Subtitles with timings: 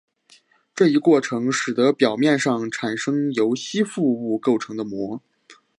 [0.73, 5.21] 这一过程使得表面上产生由吸附物构成的膜。